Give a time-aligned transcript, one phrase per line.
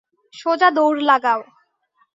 [0.33, 1.41] সোজা দৌড় লাগাও।